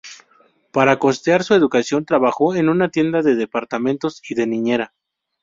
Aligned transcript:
Para 0.71 0.97
costear 0.97 1.43
su 1.43 1.53
educación 1.53 2.05
trabajó 2.05 2.55
en 2.55 2.69
una 2.69 2.89
tienda 2.89 3.21
de 3.21 3.35
departamentos 3.35 4.19
y 4.27 4.33
de 4.33 4.47
niñera. 4.47 4.95